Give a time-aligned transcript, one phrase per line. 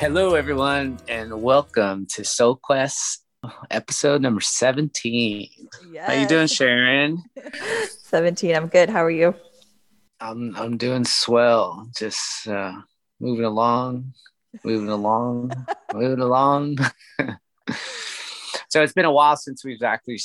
[0.00, 3.24] Hello, everyone, and welcome to Soul Quest
[3.70, 5.48] episode number 17.
[5.92, 6.06] Yes.
[6.06, 7.22] How you doing, Sharon?
[8.02, 8.54] 17.
[8.54, 8.88] I'm good.
[8.88, 9.34] How are you?
[10.20, 11.88] I'm I'm doing swell.
[11.96, 12.72] Just uh,
[13.20, 14.12] moving along,
[14.64, 15.52] moving along,
[15.94, 16.78] moving along.
[18.68, 20.20] so it's been a while since we've actually,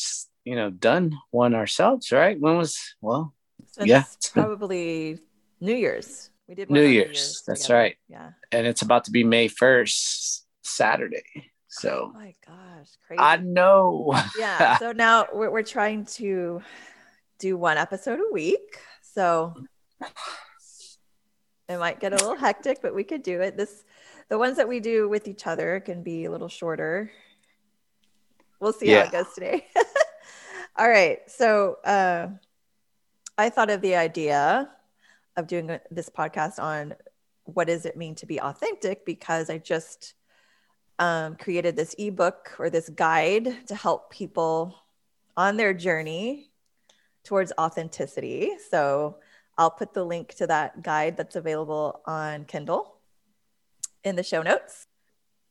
[0.45, 2.39] you know, done one ourselves, right?
[2.39, 3.33] When was well?
[3.73, 4.03] Since Yeah,
[4.33, 5.19] been- Probably
[5.61, 6.29] New Year's.
[6.47, 7.43] We did New on Year's.
[7.47, 7.79] That's together.
[7.79, 7.95] right.
[8.07, 8.29] Yeah.
[8.51, 11.51] And it's about to be May 1st, Saturday.
[11.67, 12.89] So Oh my gosh.
[13.07, 13.19] Crazy.
[13.19, 14.13] I know.
[14.37, 14.77] yeah.
[14.79, 16.61] So now we're, we're trying to
[17.39, 18.79] do one episode a week.
[19.01, 19.55] So
[21.69, 23.57] it might get a little hectic, but we could do it.
[23.57, 23.83] This,
[24.29, 27.11] the ones that we do with each other can be a little shorter.
[28.59, 29.65] We'll see how it goes today.
[30.77, 31.19] All right.
[31.27, 32.27] So uh,
[33.37, 34.69] I thought of the idea
[35.35, 36.95] of doing this podcast on
[37.45, 40.13] what does it mean to be authentic because I just
[40.99, 44.75] um, created this ebook or this guide to help people
[45.35, 46.51] on their journey
[47.23, 48.51] towards authenticity.
[48.69, 49.17] So
[49.57, 52.95] I'll put the link to that guide that's available on Kindle
[54.03, 54.87] in the show notes.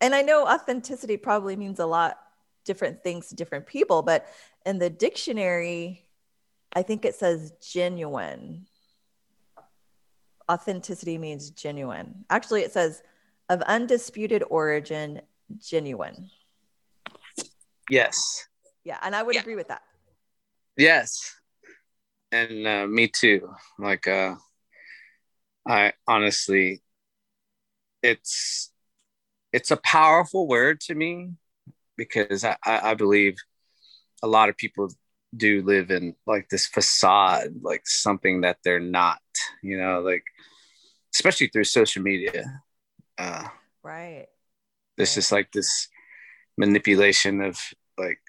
[0.00, 2.18] And I know authenticity probably means a lot
[2.64, 4.26] different things to different people, but
[4.64, 6.04] in the dictionary,
[6.72, 8.66] I think it says genuine.
[10.50, 12.24] Authenticity means genuine.
[12.30, 13.02] Actually, it says
[13.48, 15.20] of undisputed origin,
[15.58, 16.30] genuine.
[17.90, 18.46] yes.
[18.84, 19.42] Yeah, and I would Yeah.
[19.42, 19.82] agree with that.
[20.76, 21.34] Yes.
[22.32, 23.52] And uh, me too.
[23.78, 24.36] Like uh
[25.68, 26.82] I honestly
[28.02, 28.72] it's
[29.52, 31.32] it's a powerful word to me
[31.96, 33.36] because I, I, I believe
[34.22, 34.90] a lot of people
[35.36, 39.20] do live in like this facade, like something that they're not,
[39.62, 40.24] you know, like
[41.14, 42.62] especially through social media.
[43.18, 43.48] Uh
[43.82, 44.28] Right.
[44.96, 45.14] there's Right.
[45.14, 45.88] just like this
[46.56, 47.58] manipulation of
[47.98, 48.20] like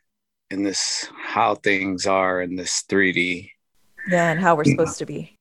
[0.49, 3.51] in this how things are in this 3D
[4.07, 5.37] Yeah, and how we're supposed to be.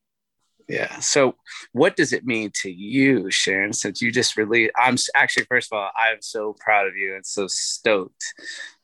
[0.68, 1.00] Yeah.
[1.00, 1.34] So,
[1.72, 3.72] what does it mean to you, Sharon?
[3.72, 7.26] Since you just released, I'm actually, first of all, I'm so proud of you and
[7.26, 8.22] so stoked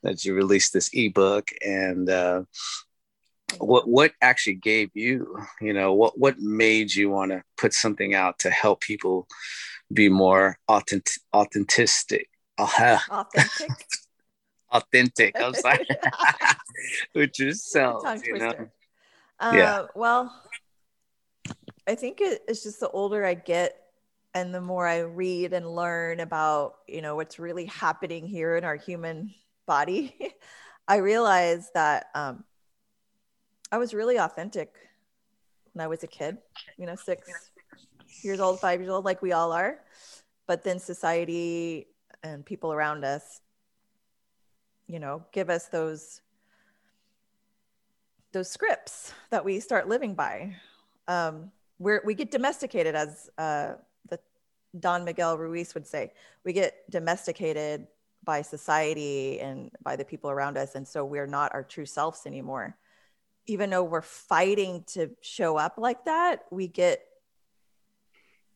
[0.02, 1.48] that you released this ebook.
[1.64, 2.42] And uh,
[3.58, 8.14] what what actually gave you, you know, what what made you want to put something
[8.14, 9.26] out to help people
[9.92, 12.28] be more authentic, authentic,
[12.58, 13.70] uh, Authentic.
[14.70, 15.40] authentic?
[15.40, 15.86] I'm sorry,
[17.14, 18.04] with yourself.
[18.04, 18.54] Tongue You know?
[19.40, 19.82] Uh, Yeah.
[19.94, 20.32] Well,
[21.86, 23.74] I think it, it's just the older I get
[24.34, 28.64] and the more I read and learn about, you know, what's really happening here in
[28.64, 29.32] our human
[29.68, 30.16] body,
[30.88, 32.42] I realized that um,
[33.70, 34.74] I was really authentic
[35.72, 36.38] when I was a kid,
[36.76, 37.30] you know, six
[38.22, 39.78] years old, five years old, like we all are.
[40.48, 41.86] But then society
[42.22, 43.40] and people around us,
[44.88, 46.22] you know, give us those
[48.32, 50.54] those scripts that we start living by.
[51.06, 53.74] Um, where we get domesticated, as uh,
[54.08, 54.18] the
[54.80, 56.12] Don Miguel Ruiz would say,
[56.44, 57.86] we get domesticated
[58.28, 62.26] by society and by the people around us, and so we're not our true selves
[62.26, 62.76] anymore.
[63.46, 67.00] Even though we're fighting to show up like that, we get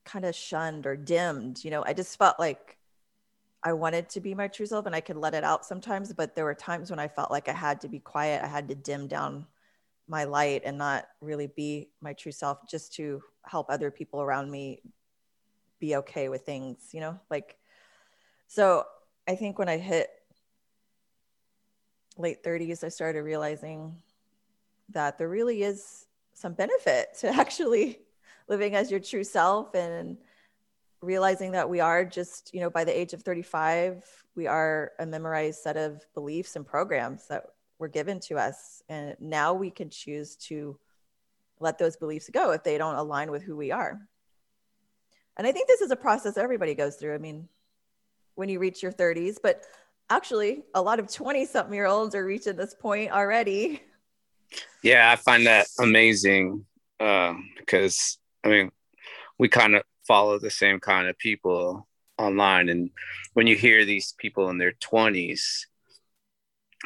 [0.05, 1.65] kind of shunned or dimmed.
[1.65, 2.77] You know, I just felt like
[3.63, 6.37] I wanted to be my true self and I could let it out sometimes, but
[6.37, 8.45] there were times when I felt like I had to be quiet.
[8.45, 9.47] I had to dim down
[10.07, 14.51] my light and not really be my true self just to help other people around
[14.51, 14.83] me
[15.81, 17.19] be okay with things, you know?
[17.31, 17.57] Like,
[18.49, 18.85] so
[19.27, 20.11] I think when I hit
[22.19, 23.97] late 30s, I started realizing
[24.91, 28.01] that there really is some benefit to actually
[28.49, 30.17] living as your true self and
[31.01, 35.07] realizing that we are just, you know, by the age of 35, we are a
[35.07, 37.45] memorized set of beliefs and programs that
[37.79, 38.83] were given to us.
[38.89, 40.79] And now we can choose to
[41.61, 44.01] let those beliefs go if they don't align with who we are.
[45.37, 47.15] And I think this is a process everybody goes through.
[47.15, 47.49] I mean,
[48.35, 49.63] when you reach your 30s, but
[50.11, 53.81] actually, a lot of 20 something year olds are reaching this point already.
[54.83, 56.65] Yeah, I find that amazing
[57.01, 58.71] um, because I mean,
[59.39, 61.87] we kind of follow the same kind of people
[62.19, 62.91] online, and
[63.35, 65.67] when you hear these people in their twenties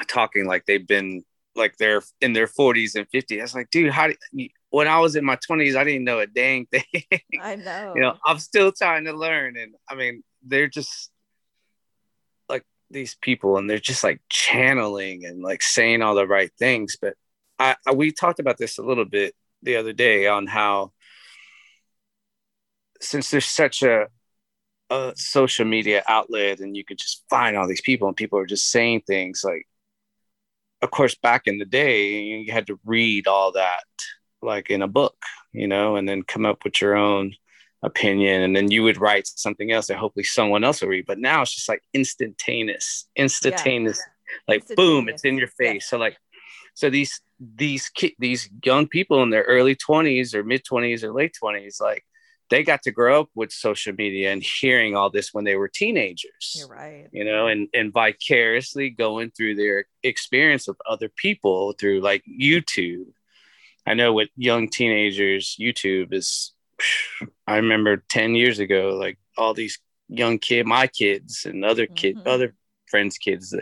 [0.09, 4.09] talking like they've been like they're in their forties and fifties, it's like, dude, how
[4.09, 6.85] do you, when I was in my twenties, I didn't know a dang thing.
[7.41, 7.93] I know.
[7.95, 11.11] you know, I'm still trying to learn, and I mean, they're just
[12.91, 17.15] these people, and they're just like channeling and like saying all the right things, but
[17.59, 20.93] I, I we talked about this a little bit the other day on how
[23.01, 24.09] since there's such a
[24.91, 28.47] a social media outlet and you could just find all these people and people are
[28.47, 29.67] just saying things like
[30.81, 33.83] of course back in the day you had to read all that
[34.43, 35.17] like in a book
[35.53, 37.33] you know and then come up with your own
[37.87, 41.19] opinion and then you would write something else that hopefully someone else will read but
[41.19, 44.35] now it's just like instantaneous instantaneous yeah.
[44.49, 44.91] like instantaneous.
[44.91, 45.91] boom it's in your face yeah.
[45.91, 46.17] so like
[46.75, 51.13] so these these ki- these young people in their early 20s or mid 20s or
[51.13, 52.05] late 20s like
[52.51, 55.69] they got to grow up with social media and hearing all this when they were
[55.69, 56.55] teenagers.
[56.55, 57.09] You're right.
[57.11, 63.07] You know, and and vicariously going through their experience of other people through like YouTube.
[63.85, 66.53] I know with young teenagers, YouTube is
[67.47, 69.79] I remember 10 years ago, like all these
[70.09, 72.29] young kid, my kids and other kid, mm-hmm.
[72.29, 72.55] other
[72.87, 73.55] friends' kids,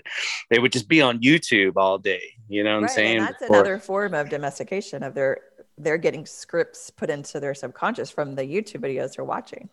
[0.51, 2.23] they would just be on YouTube all day.
[2.49, 2.91] You know what right.
[2.91, 3.21] I'm saying?
[3.21, 5.39] That's another form of domestication of their
[5.77, 9.71] they're getting scripts put into their subconscious from the YouTube videos they're watching.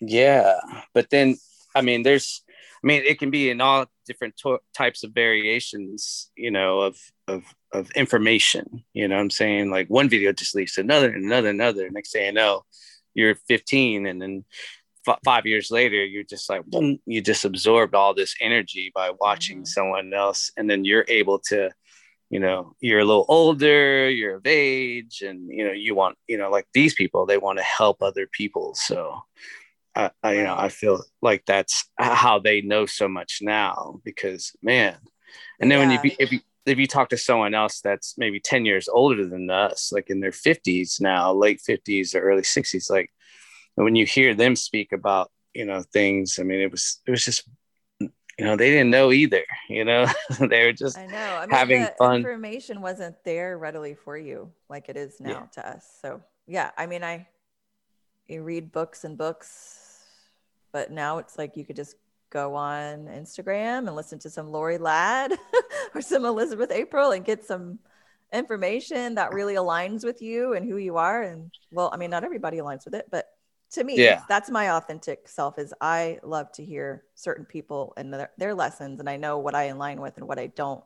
[0.00, 0.58] Yeah,
[0.94, 1.36] but then
[1.74, 2.42] I mean, there's,
[2.82, 6.96] I mean, it can be in all different to- types of variations, you know, of
[7.26, 8.84] of of information.
[8.92, 11.90] You know, I'm saying like one video just leads to another, and another, another.
[11.90, 12.64] Next thing I know,
[13.14, 14.44] you're 15, and then
[15.06, 19.10] f- five years later, you're just like, boom, you just absorbed all this energy by
[19.20, 19.64] watching mm-hmm.
[19.66, 21.70] someone else, and then you're able to
[22.30, 26.36] you know you're a little older you're of age and you know you want you
[26.36, 29.18] know like these people they want to help other people so
[29.98, 34.54] I, I, you know i feel like that's how they know so much now because
[34.62, 34.96] man
[35.60, 35.96] and then yeah.
[35.96, 39.26] when you if you if you talk to someone else that's maybe 10 years older
[39.26, 43.10] than us like in their 50s now late 50s or early 60s like
[43.74, 47.24] when you hear them speak about you know things i mean it was it was
[47.24, 47.48] just
[48.00, 50.06] you know they didn't know either you know
[50.40, 51.16] they were just I know.
[51.16, 55.62] I mean, having fun information wasn't there readily for you like it is now yeah.
[55.62, 57.26] to us so yeah i mean i
[58.28, 59.87] you read books and books
[60.72, 61.96] but now it's like you could just
[62.30, 65.32] go on instagram and listen to some lori ladd
[65.94, 67.78] or some elizabeth april and get some
[68.32, 72.24] information that really aligns with you and who you are and well i mean not
[72.24, 73.30] everybody aligns with it but
[73.70, 74.22] to me yeah.
[74.28, 79.00] that's my authentic self is i love to hear certain people and their, their, lessons
[79.00, 80.84] and i know what i align with and what i don't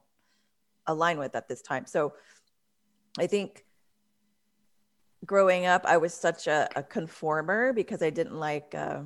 [0.86, 2.12] align with at this time so
[3.18, 3.64] i think
[5.24, 9.00] growing up i was such a, a conformer because i didn't like uh,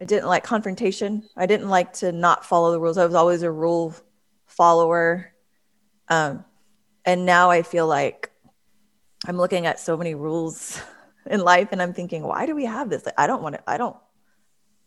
[0.00, 1.28] i didn't like confrontation.
[1.36, 2.98] I didn't like to not follow the rules.
[2.98, 3.94] I was always a rule
[4.46, 5.32] follower.
[6.08, 6.44] Um,
[7.04, 8.30] and now i feel like
[9.26, 10.80] i'm looking at so many rules
[11.26, 13.04] in life and i'm thinking why do we have this?
[13.04, 13.96] Like, i don't want to i don't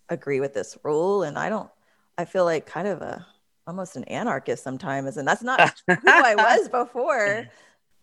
[0.09, 1.69] agree with this rule and i don't
[2.17, 3.25] i feel like kind of a
[3.65, 7.47] almost an anarchist sometimes and that's not who i was before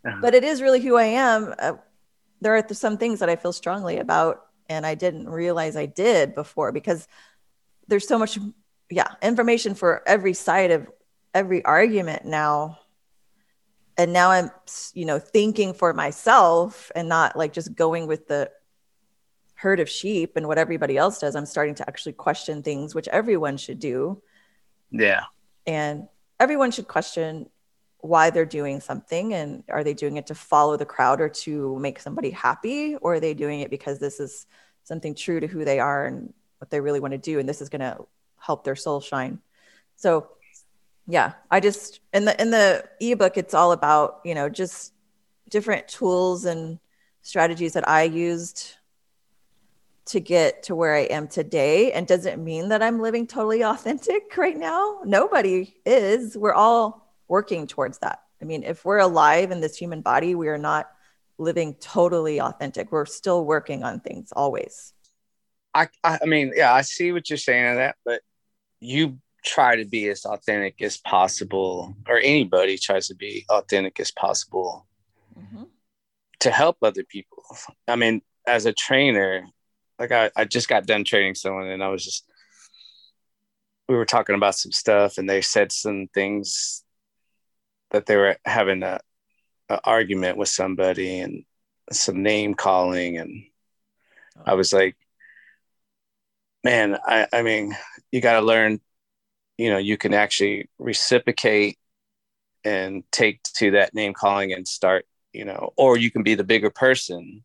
[0.07, 0.19] uh-huh.
[0.23, 1.55] but it is really who i am.
[1.59, 1.75] Uh,
[2.41, 6.35] there are some things that i feel strongly about and i didn't realize i did
[6.35, 7.07] before because
[7.89, 8.39] there's so much
[8.89, 10.87] yeah information for every side of
[11.35, 12.79] every argument now.
[13.97, 14.51] And now i'm
[14.95, 18.51] you know thinking for myself and not like just going with the
[19.55, 21.37] herd of sheep and what everybody else does.
[21.37, 24.23] I'm starting to actually question things which everyone should do.
[24.91, 25.25] Yeah.
[25.67, 26.09] And
[26.39, 27.51] everyone should question
[28.03, 31.79] why they're doing something and are they doing it to follow the crowd or to
[31.79, 32.97] make somebody happy?
[32.97, 34.47] Or are they doing it because this is
[34.85, 37.61] something true to who they are and what they really want to do and this
[37.61, 37.99] is going to
[38.39, 39.41] help their soul shine?
[39.97, 40.29] So
[41.07, 44.93] yeah i just in the in the ebook it's all about you know just
[45.49, 46.79] different tools and
[47.23, 48.77] strategies that i used
[50.11, 51.93] to get to where i am today.
[51.93, 55.01] And doesn't mean that i'm living totally authentic right now?
[55.05, 56.37] Nobody is.
[56.37, 60.49] We're all working towards that i mean if we're alive in this human body we
[60.49, 60.91] are not
[61.39, 64.93] living totally authentic we're still working on things always
[65.73, 68.21] i i mean yeah i see what you're saying on that but
[68.81, 74.11] you try to be as authentic as possible, or anybody tries to be authentic as
[74.11, 74.87] possible
[75.39, 75.65] mm-hmm.
[76.41, 77.45] to help other people.
[77.89, 79.47] I mean, as a trainer,
[79.99, 82.25] like I, I just got done training someone and I was just,
[83.89, 86.85] we were talking about some stuff and they said some things
[87.91, 89.01] that they were having a,
[89.69, 91.45] a argument with somebody and
[91.93, 93.19] some name calling.
[93.19, 93.45] And
[94.45, 94.97] I was like,
[96.65, 97.77] man, I, I mean,
[98.13, 98.81] you got to learn
[99.61, 101.79] you know you can actually reciprocate
[102.65, 105.05] and take to that name calling and start
[105.35, 107.45] you know or you can be the bigger person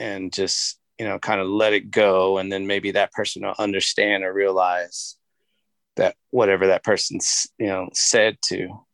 [0.00, 3.54] and just you know kind of let it go and then maybe that person will
[3.56, 5.16] understand or realize
[5.94, 8.84] that whatever that person's you know said to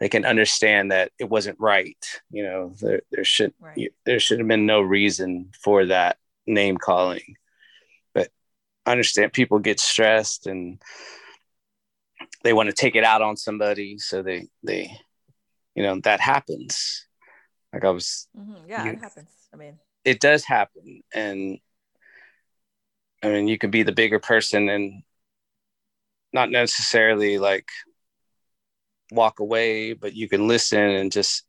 [0.00, 3.92] they can understand that it wasn't right you know there, there should right.
[4.04, 6.16] there should have been no reason for that
[6.46, 7.36] name calling
[8.14, 8.28] but
[8.86, 10.80] I understand people get stressed and
[12.42, 14.90] they want to take it out on somebody, so they they
[15.74, 17.06] you know that happens.
[17.72, 18.68] Like I was, mm-hmm.
[18.68, 19.28] yeah, you, it happens.
[19.52, 21.58] I mean, it does happen, and
[23.22, 25.02] I mean, you could be the bigger person and
[26.32, 27.68] not necessarily like
[29.12, 31.44] walk away, but you can listen and just.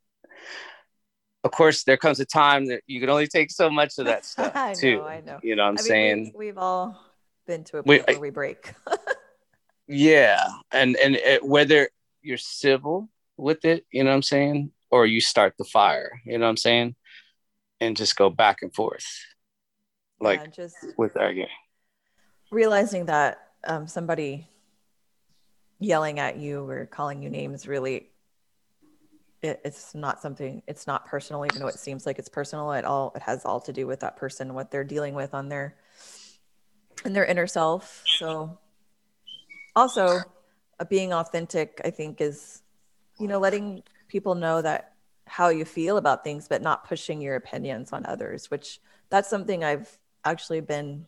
[1.44, 4.24] Of course, there comes a time that you can only take so much of that
[4.32, 4.98] stuff I too.
[4.98, 5.40] Know, I know.
[5.42, 7.04] You know, what I'm I saying mean, we, have all
[7.46, 8.74] been to a point we, where we break.
[9.88, 10.40] yeah,
[10.70, 11.88] and and it, whether
[12.22, 16.38] you're civil with it, you know what I'm saying, or you start the fire, you
[16.38, 16.94] know what I'm saying,
[17.80, 19.06] and just go back and forth,
[20.20, 21.48] like yeah, just with arguing.
[22.52, 24.48] Realizing that um, somebody
[25.82, 28.08] yelling at you or calling you names really
[29.42, 32.72] it, it's not something it's not personal even though it seems like it's personal.
[32.72, 35.48] It all it has all to do with that person what they're dealing with on
[35.48, 35.76] their
[37.04, 38.04] in their inner self.
[38.18, 38.58] So
[39.74, 40.20] also
[40.80, 42.62] uh, being authentic i think is
[43.18, 44.94] you know letting people know that
[45.26, 49.64] how you feel about things but not pushing your opinions on others which that's something
[49.64, 51.06] i've actually been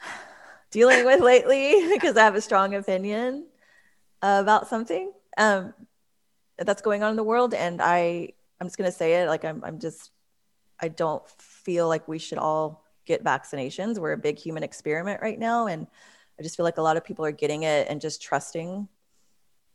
[0.70, 3.46] dealing with lately because i have a strong opinion
[4.22, 5.74] about something um,
[6.58, 7.54] that's going on in the world.
[7.54, 10.10] And i i'm just going to say it like I'm, I'm just
[10.78, 13.98] i don't feel like we should all get vaccinations.
[13.98, 15.66] We're a big human experiment right now.
[15.66, 15.86] And
[16.38, 18.88] i just feel like a lot of people are getting it and just trusting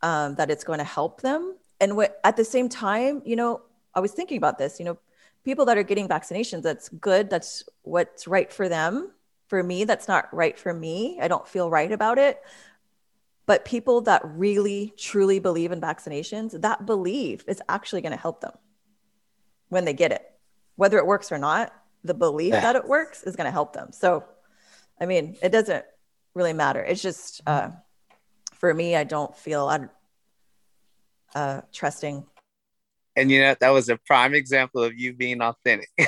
[0.02, 1.56] um, that it's going to help them.
[1.80, 3.62] And what, at the same time you know
[3.94, 4.98] i was thinking about this you know
[5.44, 9.12] people that are getting vaccinations that's good that's what's right for them.
[9.48, 11.20] For me that's not right for me.
[11.22, 12.42] I don't feel right about it
[13.46, 18.42] but people that really truly believe in vaccinations that belief is actually going to help
[18.42, 18.54] them
[19.70, 20.24] when they get it.
[20.76, 21.74] Whether it works or not
[22.04, 22.62] the belief yeah.
[22.62, 23.92] that it works is going to help them.
[23.92, 24.24] So
[25.00, 25.86] i mean it doesn't
[26.34, 26.82] really matter.
[26.84, 27.70] It's just uh,
[28.54, 29.90] for me i don't feel i'm
[31.36, 32.26] uh, trusting.
[33.18, 35.90] And you know that was a prime example of you being authentic.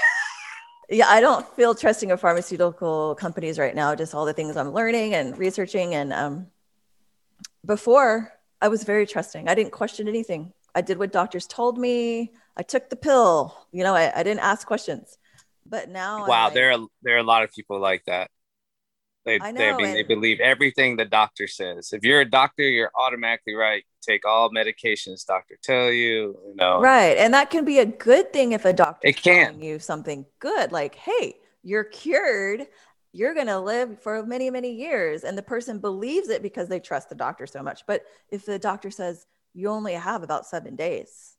[0.90, 4.72] Yeah i don't feel trusting of pharmaceutical companies right now just all the things i'm
[4.72, 6.48] learning and researching and um,
[7.68, 9.48] before I was very trusting.
[9.48, 10.54] I didn't question anything.
[10.74, 12.32] I did what doctors told me.
[12.56, 13.56] I took the pill.
[13.72, 15.18] You know, I, I didn't ask questions.
[15.70, 18.32] But now, wow, like, there are there are a lot of people like that.
[19.26, 21.92] They, know, they, I mean, they believe everything the doctor says.
[21.92, 23.84] If you're a doctor, you're automatically right.
[24.02, 26.40] Take all medications doctor tell you.
[26.48, 29.62] You know, right, and that can be a good thing if a doctor it can
[29.62, 32.68] you something good, like, "Hey, you're cured
[33.18, 35.24] you're going to live for many, many years.
[35.24, 37.84] And the person believes it because they trust the doctor so much.
[37.88, 41.36] But if the doctor says you only have about seven days,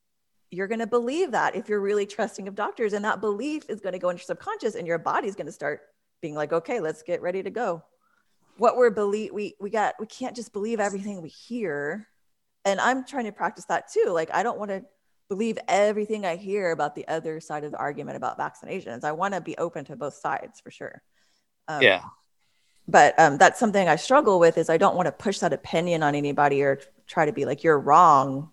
[0.50, 2.94] you're going to believe that if you're really trusting of doctors.
[2.94, 5.52] And that belief is going to go into your subconscious and your body's going to
[5.52, 5.82] start
[6.20, 7.84] being like, okay, let's get ready to go.
[8.56, 12.08] What we're believe we we got we can't just believe everything we hear.
[12.64, 14.06] And I'm trying to practice that too.
[14.08, 14.84] Like I don't want to
[15.28, 19.04] believe everything I hear about the other side of the argument about vaccinations.
[19.04, 21.02] I want to be open to both sides for sure.
[21.68, 22.02] Um, yeah.
[22.88, 26.02] But um, that's something I struggle with is I don't want to push that opinion
[26.02, 28.50] on anybody or try to be like you're wrong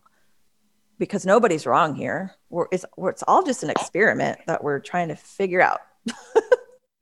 [1.00, 2.36] because nobody's wrong here.
[2.50, 5.80] We're, it's, we're, it's all just an experiment that we're trying to figure out.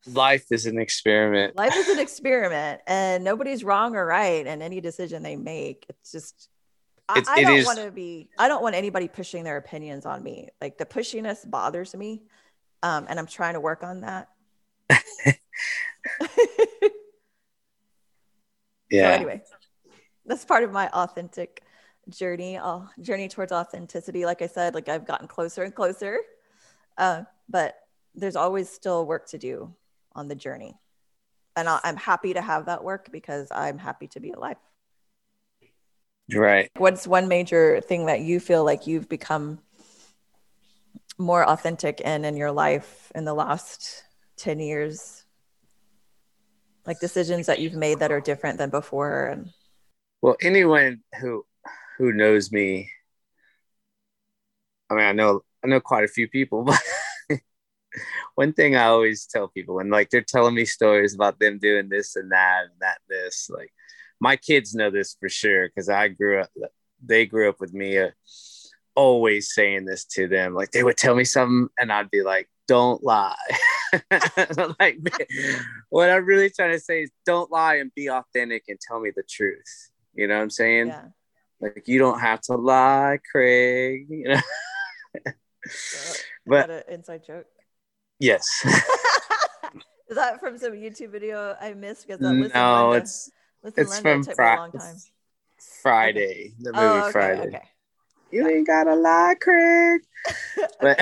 [0.06, 1.56] Life is an experiment.
[1.56, 5.86] Life is an experiment, and nobody's wrong or right in any decision they make.
[5.88, 6.50] It's just
[7.08, 8.30] I, I don't want to be.
[8.38, 10.50] I don't want anybody pushing their opinions on me.
[10.60, 12.24] Like the pushiness bothers me,
[12.82, 14.28] um, and I'm trying to work on that.
[18.90, 19.10] yeah.
[19.10, 19.42] So anyway,
[20.26, 21.64] that's part of my authentic
[22.10, 22.58] journey.
[22.58, 24.26] I'll journey towards authenticity.
[24.26, 26.20] Like I said, like I've gotten closer and closer,
[26.98, 27.76] uh, but
[28.16, 29.74] there's always still work to do
[30.14, 30.78] on the journey.
[31.56, 34.58] And I'm happy to have that work because I'm happy to be alive.
[36.34, 36.72] Right.
[36.78, 39.60] What's one major thing that you feel like you've become
[41.18, 44.04] more authentic in in your life in the last
[44.38, 45.23] 10 years
[46.86, 49.50] like decisions that you've made that are different than before and
[50.22, 51.46] well anyone who
[51.98, 52.90] who knows me
[54.90, 56.64] i mean i know i know quite a few people
[57.30, 57.40] but
[58.36, 61.90] one thing i always tell people when like they're telling me stories about them doing
[61.90, 63.72] this and that and that this like
[64.20, 66.50] my kids know this for sure because i grew up
[67.06, 68.10] they grew up with me uh,
[68.96, 70.54] always saying this to them.
[70.54, 73.36] Like they would tell me something and i'd be like don't lie.
[74.80, 74.98] Like
[75.94, 79.12] what I'm really trying to say is don't lie and be authentic and tell me
[79.16, 79.92] the truth.
[80.16, 80.88] You know what I'm saying?
[80.88, 81.04] Yeah.
[81.62, 84.08] Like you don't have to lie, Craig.
[84.10, 84.42] You know.
[86.48, 87.46] but an inside joke.
[88.18, 88.66] Yes.
[90.10, 92.08] Is that from some YouTube video I missed?
[92.08, 93.30] Because that listen, no, Linda, it's
[93.64, 94.96] listen, it's Linda from Fri- a long time.
[95.84, 97.48] Friday, the movie Oh, okay, Friday.
[97.50, 97.62] okay.
[98.32, 100.02] You ain't gotta lie, Craig.
[100.82, 101.00] But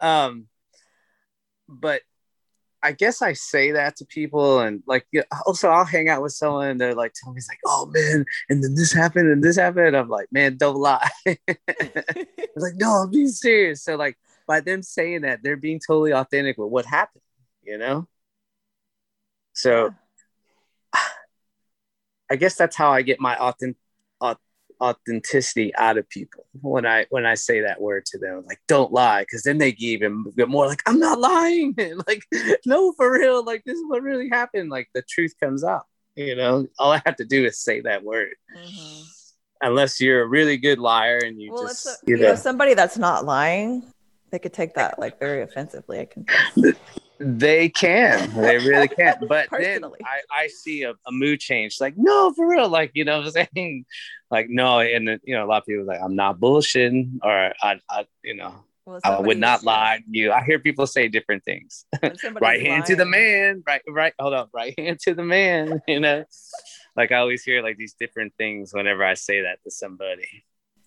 [0.00, 0.46] um,
[1.68, 2.00] but
[2.82, 5.06] I guess I say that to people, and like
[5.46, 7.86] also oh, I'll hang out with someone, and they're like telling me, "It's like, oh
[7.86, 11.08] man, and then this happened, and this happened." I'm like, man, don't lie.
[12.56, 13.82] Like, no, I'm being serious.
[13.84, 17.22] So like by them saying that, they're being totally authentic with what happened,
[17.62, 18.08] you know?
[19.52, 19.90] So
[22.30, 23.76] I guess that's how I get my authentic
[24.80, 28.44] authenticity out of people when I when I say that word to them.
[28.46, 31.74] Like, don't lie, because then they even get more like, I'm not lying.
[32.06, 32.24] like,
[32.66, 33.44] no, for real.
[33.44, 34.70] Like, this is what really happened.
[34.70, 35.86] Like the truth comes out.
[36.16, 38.34] You know, all I have to do is say that word.
[38.56, 39.04] Mhm.
[39.60, 42.34] Unless you're a really good liar and you Well, just a, you you know know
[42.36, 43.82] somebody that's not lying,
[44.30, 46.00] they could take that like very offensively.
[46.00, 46.26] I can.
[47.20, 48.32] They can.
[48.34, 49.16] They really can.
[49.28, 51.80] But then I, I see a, a mood change.
[51.80, 52.68] Like, no, for real.
[52.68, 53.84] Like, you know what I'm saying?
[54.30, 54.80] Like, no.
[54.80, 57.80] And, then, you know, a lot of people are like, I'm not bullshitting or I,
[57.90, 60.32] I you know, Well, I would not lie to you.
[60.32, 61.84] I hear people say different things.
[62.40, 63.62] right hand to the man.
[63.66, 64.12] Right, right.
[64.18, 64.50] Hold up.
[64.52, 65.82] Right hand to the man.
[65.88, 66.24] You know,
[66.96, 70.44] like I always hear like these different things whenever I say that to somebody.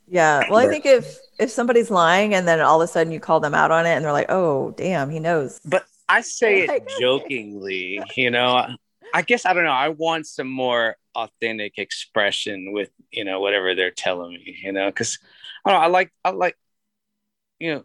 [0.07, 0.50] Yeah.
[0.50, 3.39] Well, I think if if somebody's lying and then all of a sudden you call
[3.39, 6.93] them out on it and they're like, "Oh, damn, he knows." But I say it
[6.99, 8.67] jokingly, you know.
[9.13, 9.71] I guess I don't know.
[9.71, 14.87] I want some more authentic expression with you know whatever they're telling me, you know,
[14.87, 15.19] because
[15.65, 15.85] I don't know.
[15.85, 16.57] I like I like
[17.59, 17.83] you know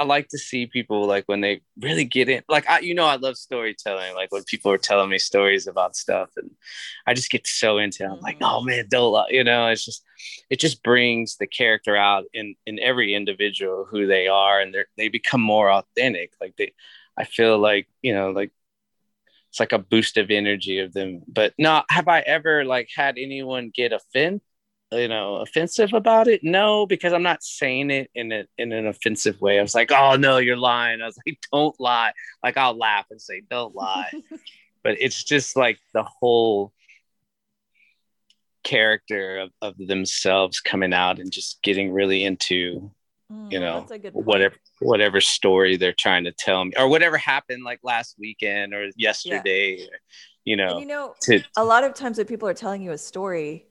[0.00, 2.42] I like to see people like when they really get in.
[2.48, 4.14] Like I, you know, I love storytelling.
[4.14, 6.50] Like when people are telling me stories about stuff, and
[7.06, 8.04] I just get so into.
[8.04, 8.08] it.
[8.08, 9.26] I'm like, oh man, don't lie.
[9.28, 9.68] you know.
[9.68, 10.02] It's just
[10.48, 14.84] it just brings the character out in in every individual who they are, and they
[14.96, 16.32] they become more authentic.
[16.40, 16.72] Like they,
[17.20, 18.50] I feel like you know, like
[19.50, 21.22] it's like a boost of energy of them.
[21.28, 24.42] But no, have I ever like had anyone get offended?
[24.92, 28.86] you know offensive about it no because i'm not saying it in a, in an
[28.86, 32.56] offensive way i was like oh no you're lying i was like don't lie like
[32.56, 34.10] i'll laugh and say don't lie
[34.82, 36.72] but it's just like the whole
[38.64, 42.90] character of, of themselves coming out and just getting really into
[43.30, 44.26] Mm, you know, that's a good point.
[44.26, 48.90] whatever whatever story they're trying to tell me or whatever happened like last weekend or
[48.96, 49.98] yesterday or,
[50.44, 52.90] you know And you know, to a lot of times when people are telling you
[52.90, 53.66] a story,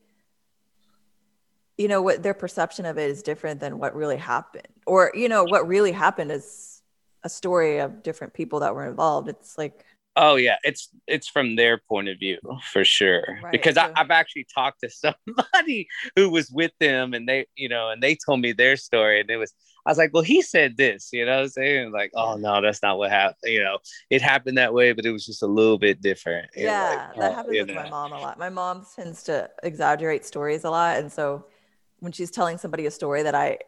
[1.77, 5.27] you know what their perception of it is different than what really happened, or you
[5.27, 6.81] know what really happened is
[7.23, 9.27] a story of different people that were involved.
[9.27, 9.83] It's like,
[10.21, 12.39] Oh yeah, it's it's from their point of view
[12.73, 13.23] for sure.
[13.41, 17.69] Right, because I, I've actually talked to somebody who was with them, and they, you
[17.69, 19.53] know, and they told me their story, and it was,
[19.85, 22.61] I was like, well, he said this, you know, what I'm saying, like, oh no,
[22.61, 23.37] that's not what happened.
[23.45, 23.77] You know,
[24.09, 26.49] it happened that way, but it was just a little bit different.
[26.53, 28.37] you know, yeah, like, that oh, happens with my mom a lot.
[28.37, 31.45] My mom tends to exaggerate stories a lot, and so
[31.99, 33.59] when she's telling somebody a story that I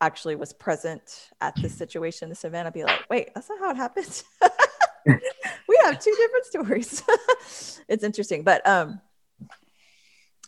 [0.00, 3.70] actually was present at this situation, this event, I'd be like, wait, that's not how
[3.72, 4.22] it happened.
[5.68, 7.02] we have two different stories.
[7.88, 9.00] it's interesting, but um,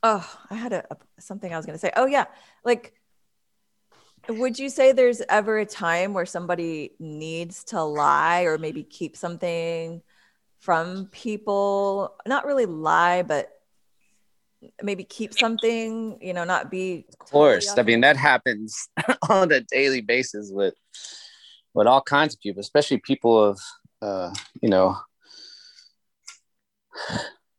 [0.02, 1.92] oh, I had a, a- something I was going to say.
[1.96, 2.26] Oh yeah,
[2.64, 2.94] like,
[4.28, 9.16] would you say there's ever a time where somebody needs to lie or maybe keep
[9.16, 10.02] something
[10.60, 12.14] from people?
[12.26, 13.50] Not really lie, but
[14.82, 16.18] maybe keep something.
[16.20, 17.06] You know, not be.
[17.08, 18.88] Of course, I mean that happens
[19.28, 20.74] on a daily basis with
[21.74, 23.58] with all kinds of people, especially people of
[24.02, 24.32] uh,
[24.62, 24.96] you know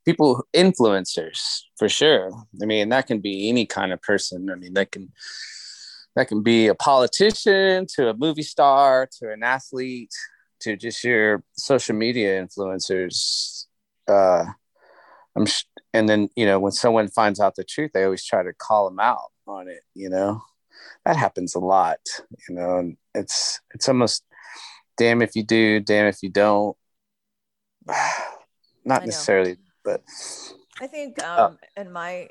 [0.06, 2.32] people influencers for sure.
[2.62, 4.50] I mean that can be any kind of person.
[4.50, 5.12] I mean that can
[6.16, 10.14] that can be a politician to a movie star to an athlete
[10.62, 13.66] to just your social media influencers.
[14.08, 14.46] Uh,
[15.36, 18.44] I'm sh- and then you know when someone finds out the truth, they always try
[18.44, 19.84] to call them out on it.
[19.94, 20.42] You know
[21.06, 22.00] that happens a lot.
[22.48, 24.24] You know, and it's it's almost
[25.02, 26.78] damn if you do, damn if you don't.
[28.86, 30.04] Not necessarily, but
[30.80, 32.30] I think, Uh, um, in my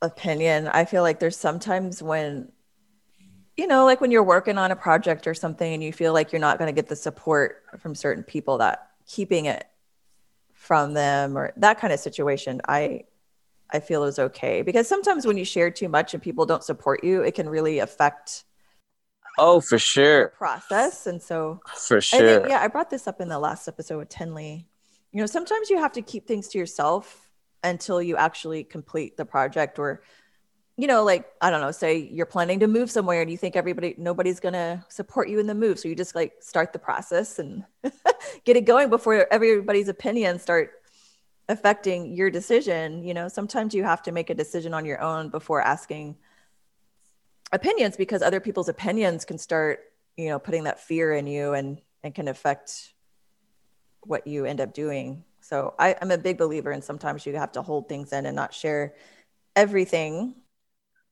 [0.00, 2.50] opinion, I feel like there's sometimes when,
[3.56, 6.32] you know, like when you're working on a project or something and you feel like
[6.32, 9.66] you're not going to get the support from certain people that keeping it
[10.52, 13.04] from them or that kind of situation, I,
[13.70, 17.04] I feel is okay because sometimes when you share too much and people don't support
[17.04, 18.44] you, it can really affect
[19.38, 21.06] oh, for sure, process.
[21.06, 22.40] And so, for sure.
[22.40, 24.66] think, yeah, I brought this up in the last episode with Tenley.
[25.12, 27.30] You know, sometimes you have to keep things to yourself
[27.62, 30.02] until you actually complete the project or
[30.76, 33.54] you know, like I don't know, say you're planning to move somewhere and you think
[33.54, 35.78] everybody nobody's gonna support you in the move.
[35.78, 37.64] So you just like start the process and
[38.44, 40.72] get it going before everybody's opinions start
[41.48, 43.04] affecting your decision.
[43.04, 46.16] You know, sometimes you have to make a decision on your own before asking
[47.54, 49.80] opinions because other people's opinions can start,
[50.16, 52.92] you know, putting that fear in you and and can affect
[54.02, 55.24] what you end up doing.
[55.40, 58.36] So I, I'm a big believer in sometimes you have to hold things in and
[58.36, 58.94] not share
[59.56, 60.34] everything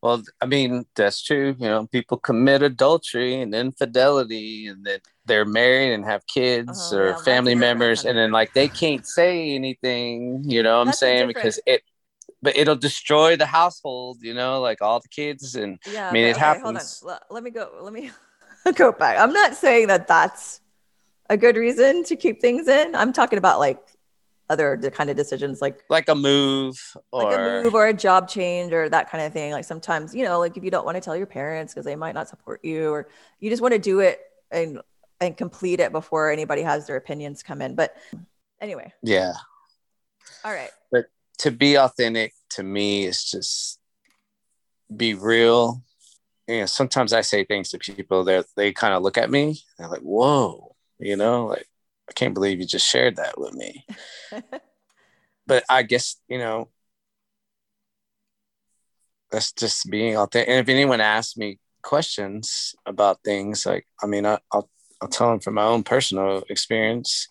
[0.02, 1.55] well, I mean, that's true.
[1.59, 6.96] You know, people commit adultery and infidelity and then they're married and have kids uh-huh,
[6.96, 10.92] or yeah, family members and then like they can't say anything, you know what I'm
[10.92, 11.28] saying?
[11.28, 11.83] Because it
[12.42, 16.26] but it'll destroy the household, you know, like all the kids and yeah, I mean
[16.26, 17.00] it happens.
[17.00, 17.20] Hold on.
[17.31, 17.70] Let me go.
[17.81, 18.11] Let me
[18.74, 19.18] go back.
[19.18, 20.61] I'm not saying that that's
[21.31, 22.94] a good reason to keep things in.
[22.94, 23.78] I'm talking about like
[24.50, 26.78] other kind of decisions like like a move
[27.11, 30.14] or like a move or a job change or that kind of thing like sometimes
[30.14, 32.28] you know like if you don't want to tell your parents because they might not
[32.28, 33.09] support you or
[33.40, 34.78] you just want to do it and
[35.22, 37.96] and complete it before anybody has their opinions come in but
[38.61, 39.33] anyway yeah
[40.44, 41.07] all right but
[41.38, 43.78] to be authentic to me is just
[44.94, 45.82] be real
[46.46, 49.58] you know sometimes i say things to people that they kind of look at me
[49.78, 51.66] they're like whoa you know like
[52.08, 53.86] I can't believe you just shared that with me.
[55.46, 56.68] but I guess, you know,
[59.30, 60.48] that's just being authentic.
[60.50, 64.68] And if anyone asks me questions about things, like, I mean, I, will
[65.00, 67.28] I'll tell them from my own personal experience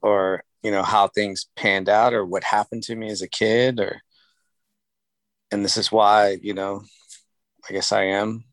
[0.00, 3.80] or, you know, how things panned out or what happened to me as a kid
[3.80, 4.00] or,
[5.50, 6.82] and this is why, you know,
[7.68, 8.44] I guess I am.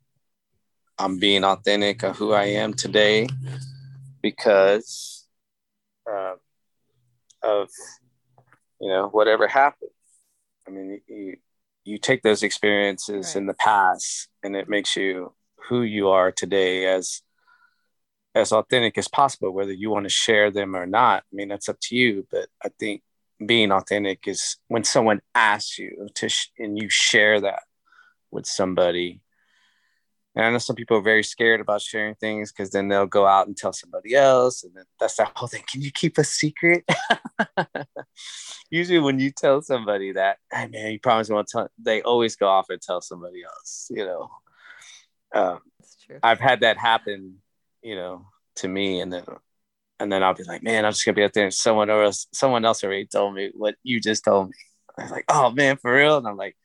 [0.98, 3.28] I'm being authentic of who I am today
[4.22, 5.26] because
[6.10, 6.36] uh,
[7.41, 7.69] of
[8.82, 9.91] you know whatever happened.
[10.67, 11.38] I mean, you
[11.86, 13.36] you take those experiences right.
[13.38, 15.34] in the past, and it makes you
[15.69, 17.22] who you are today as
[18.39, 19.52] as authentic as possible.
[19.52, 22.28] Whether you want to share them or not, I mean, that's up to you.
[22.32, 23.02] But I think
[23.45, 27.63] being authentic is when someone asks you to sh- and you share that
[28.32, 29.21] with somebody
[30.36, 33.25] and I know some people are very scared about sharing things because then they'll go
[33.25, 34.63] out and tell somebody else.
[34.63, 35.63] And then that's that whole thing.
[35.69, 36.88] Can you keep a secret?
[38.69, 42.47] Usually when you tell somebody that, hey man, you promise won't tell, they always go
[42.47, 44.30] off and tell somebody else, you know.
[45.34, 46.19] Um, that's true.
[46.21, 47.38] I've had that happen,
[47.82, 48.26] you know,
[48.58, 49.00] to me.
[49.02, 49.24] And then,
[50.00, 52.28] and then I'll be like, man, I'm just gonna be out there and someone else,
[52.34, 54.56] someone else already told me what you just told me.
[54.98, 56.18] I was like, oh man, for real?
[56.18, 56.56] And I'm like,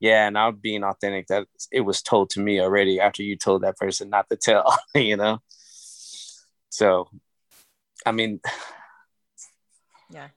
[0.00, 3.62] yeah and i'm being authentic that it was told to me already after you told
[3.62, 5.38] that person not to tell you know
[6.68, 7.08] so
[8.04, 8.38] i mean
[10.10, 10.28] yeah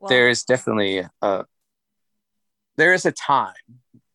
[0.00, 1.44] well, there is definitely a
[2.76, 3.54] there is a time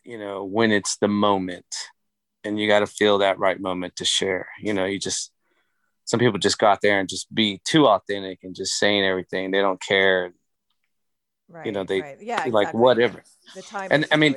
[0.04, 1.74] you know when it's the moment
[2.44, 5.32] and you got to feel that right moment to share you know you just
[6.08, 9.52] some people just go out there and just be too authentic and just saying everything.
[9.52, 10.32] They don't care.
[11.50, 12.18] Right you know they right.
[12.22, 12.82] yeah like exactly.
[12.82, 13.24] whatever.
[13.56, 14.36] The time and i mean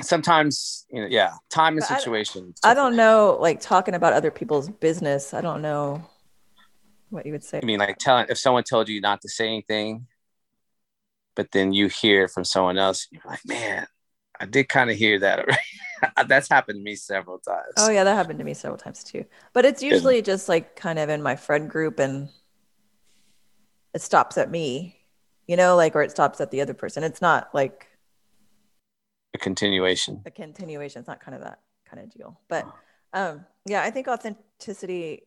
[0.00, 4.30] sometimes you know yeah time and situation I, I, don't know like talking about other
[4.30, 6.06] people's business i don't know
[7.08, 7.60] what you would say.
[7.60, 10.06] I mean like telling if someone told you not to say anything
[11.34, 13.88] but then you hear from someone else you're like man
[14.38, 15.48] i did kind of hear that
[16.28, 19.24] that's happened to me several times oh yeah that happened to me several times too
[19.52, 22.28] but it's usually just like kind of in my friend group and
[23.94, 24.96] it stops at me
[25.46, 27.88] you know like or it stops at the other person it's not like
[29.36, 30.22] a continuation.
[30.26, 31.00] A continuation.
[31.00, 32.40] It's not kind of that kind of deal.
[32.48, 32.66] But
[33.12, 35.22] um, yeah, I think authenticity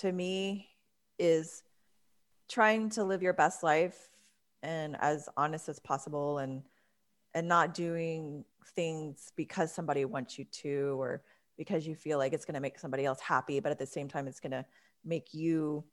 [0.00, 0.68] to me
[1.18, 1.62] is
[2.48, 3.96] trying to live your best life
[4.62, 6.62] and as honest as possible and
[7.34, 11.22] and not doing things because somebody wants you to or
[11.56, 14.08] because you feel like it's going to make somebody else happy but at the same
[14.08, 14.64] time it's going to
[15.04, 15.84] make you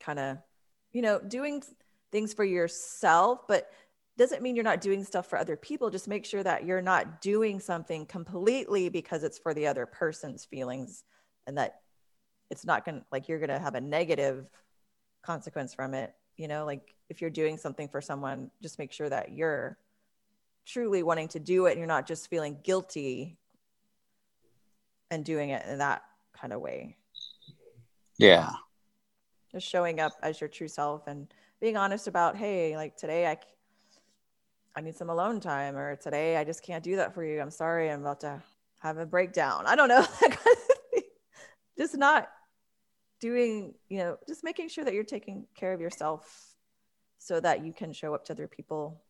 [0.00, 0.38] kind of
[0.92, 1.62] you know doing
[2.10, 3.70] things for yourself but
[4.18, 5.88] doesn't mean you're not doing stuff for other people.
[5.88, 10.44] Just make sure that you're not doing something completely because it's for the other person's
[10.44, 11.04] feelings
[11.46, 11.80] and that
[12.50, 14.46] it's not going to like you're going to have a negative
[15.24, 16.64] consequence from it you know?
[16.64, 19.78] Like if you're doing something for someone just make sure that you're
[20.66, 23.36] truly wanting to do it and you're not just feeling guilty
[25.10, 26.96] and doing it in that kind of way
[28.18, 28.50] yeah
[29.50, 33.36] just showing up as your true self and being honest about hey like today i
[34.74, 37.40] I need some alone time, or today I just can't do that for you.
[37.40, 38.42] I'm sorry, I'm about to
[38.80, 39.64] have a breakdown.
[39.66, 40.04] I don't know.
[41.78, 42.30] just not
[43.20, 46.54] doing, you know, just making sure that you're taking care of yourself
[47.18, 49.02] so that you can show up to other people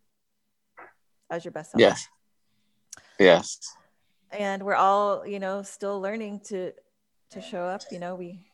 [1.33, 1.81] as your best self.
[1.81, 2.09] Yes.
[3.19, 3.59] Yes.
[4.31, 6.73] And we're all, you know, still learning to
[7.31, 7.83] to show up.
[7.91, 8.47] You know, we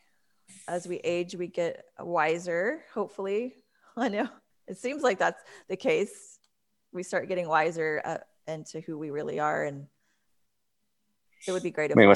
[0.68, 3.54] as we age, we get wiser, hopefully.
[3.96, 4.28] I know
[4.68, 6.38] it seems like that's the case.
[6.92, 9.64] We start getting wiser uh, into who we really are.
[9.64, 9.86] And
[11.46, 12.14] it would be great if I mean, we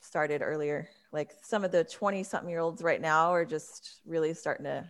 [0.00, 0.88] started earlier.
[1.12, 4.84] Like some of the 20 something year olds right now are just really starting to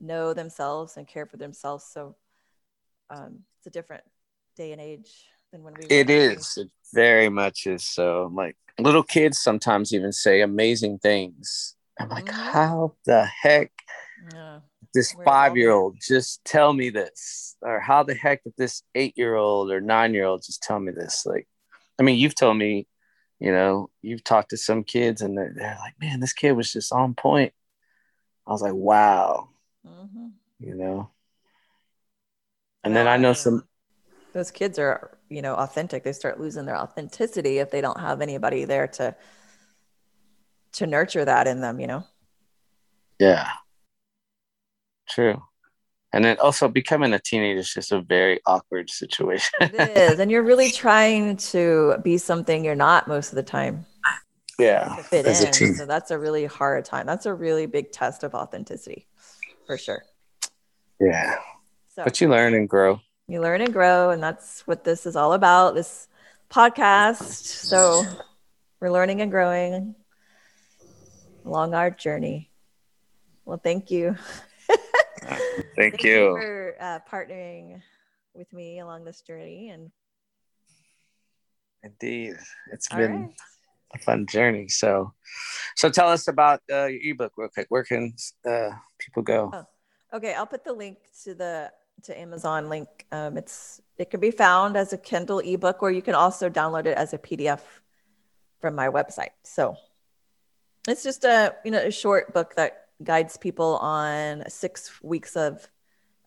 [0.00, 1.84] know themselves and care for themselves.
[1.84, 2.16] So
[3.10, 4.04] um, it's a different
[4.56, 5.10] day and age
[5.52, 5.86] than when we.
[5.86, 6.56] It is.
[6.56, 7.84] It very much is.
[7.84, 11.74] So like little kids sometimes even say amazing things.
[11.98, 12.52] I'm like, mm-hmm.
[12.52, 13.72] how the heck?
[14.32, 14.60] Yeah.
[14.94, 19.14] This five year old just tell me this, or how the heck did this eight
[19.16, 21.26] year old or nine year old just tell me this?
[21.26, 21.46] Like,
[21.98, 22.86] I mean, you've told me,
[23.38, 26.72] you know, you've talked to some kids and they're, they're like, man, this kid was
[26.72, 27.52] just on point.
[28.46, 29.48] I was like, wow,
[29.86, 30.28] mm-hmm.
[30.60, 31.10] you know.
[32.86, 33.64] And then I know some.
[34.32, 36.04] Those kids are, you know, authentic.
[36.04, 39.16] They start losing their authenticity if they don't have anybody there to
[40.74, 42.04] to nurture that in them, you know.
[43.18, 43.48] Yeah.
[45.08, 45.42] True.
[46.12, 49.50] And then also becoming a teenager is just a very awkward situation.
[49.60, 50.20] it is.
[50.20, 53.84] And you're really trying to be something you're not most of the time.
[54.58, 54.94] Yeah.
[54.96, 55.48] fit as in.
[55.48, 55.74] A teen.
[55.74, 57.04] So that's a really hard time.
[57.04, 59.08] That's a really big test of authenticity
[59.66, 60.04] for sure.
[61.00, 61.36] Yeah.
[61.96, 63.00] So, but you learn and grow.
[63.26, 64.10] You learn and grow.
[64.10, 66.08] And that's what this is all about this
[66.50, 67.22] podcast.
[67.22, 68.04] So
[68.80, 69.94] we're learning and growing
[71.46, 72.50] along our journey.
[73.46, 74.14] Well, thank you.
[75.22, 75.42] thank,
[75.74, 76.10] thank, you.
[76.10, 77.80] you for uh, partnering
[78.34, 79.70] with me along this journey.
[79.70, 79.90] And
[81.82, 82.34] indeed,
[82.72, 83.34] it's been right.
[83.94, 84.68] a fun journey.
[84.68, 85.14] So,
[85.76, 87.68] so tell us about uh, your ebook real quick.
[87.70, 88.12] Where can
[88.46, 89.50] uh, people go?
[89.54, 89.64] Oh,
[90.18, 91.70] okay, I'll put the link to the
[92.04, 93.06] to Amazon link.
[93.12, 96.86] Um, it's it can be found as a Kindle ebook, or you can also download
[96.86, 97.60] it as a PDF
[98.60, 99.30] from my website.
[99.42, 99.76] So
[100.88, 105.68] it's just a you know a short book that guides people on six weeks of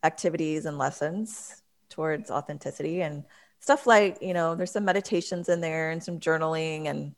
[0.03, 3.23] activities and lessons towards authenticity and
[3.59, 7.15] stuff like you know there's some meditations in there and some journaling and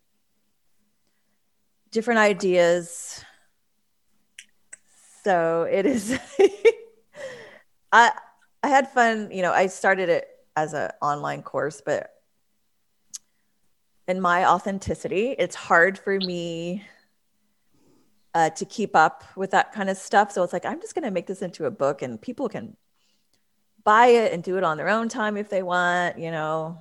[1.91, 3.23] different ideas
[5.23, 6.17] so it is
[7.91, 8.11] i
[8.63, 12.11] i had fun you know i started it as an online course but
[14.07, 16.83] in my authenticity it's hard for me
[18.33, 20.31] uh, to keep up with that kind of stuff.
[20.31, 22.75] So it's like, I'm just going to make this into a book and people can
[23.83, 26.79] buy it and do it on their own time if they want, you know.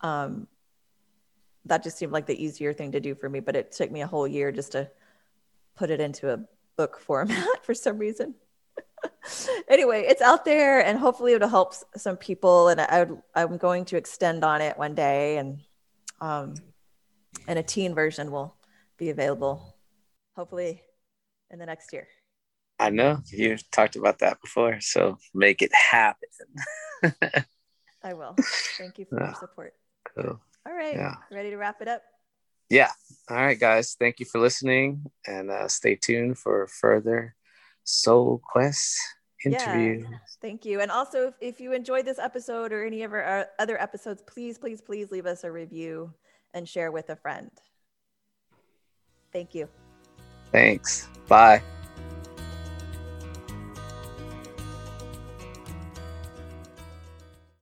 [0.00, 0.46] Um,
[1.64, 4.02] that just seemed like the easier thing to do for me, but it took me
[4.02, 4.90] a whole year just to
[5.74, 6.40] put it into a
[6.76, 8.34] book format for some reason.
[9.68, 12.68] anyway, it's out there and hopefully it'll help some people.
[12.68, 15.60] And I would, I'm going to extend on it one day and,
[16.20, 16.54] um,
[17.46, 18.56] and a teen version will
[18.96, 19.74] be available
[20.34, 20.82] hopefully
[21.50, 22.06] in the next year.
[22.78, 26.28] I know you've talked about that before, so make it happen.
[28.02, 28.36] I will.
[28.78, 29.72] Thank you for your support.
[30.14, 30.40] Cool.
[30.66, 30.94] All right.
[30.94, 31.14] Yeah.
[31.30, 32.02] Ready to wrap it up?
[32.68, 32.90] Yeah.
[33.30, 33.96] All right, guys.
[33.98, 37.34] Thank you for listening and uh, stay tuned for further
[37.84, 38.98] Soul Quest
[39.52, 40.06] interview.
[40.08, 40.18] Yeah.
[40.40, 40.80] Thank you.
[40.80, 44.22] And also, if, if you enjoyed this episode or any of our uh, other episodes,
[44.26, 46.12] please, please, please leave us a review
[46.54, 47.50] and share with a friend.
[49.32, 49.68] Thank you.
[50.52, 51.08] Thanks.
[51.28, 51.62] Bye.